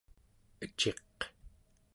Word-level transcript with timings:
eciq 0.63 1.19